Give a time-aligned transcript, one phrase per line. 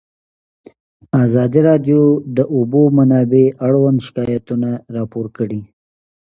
[1.23, 5.61] ازادي راډیو د د اوبو منابع اړوند شکایتونه راپور کړي.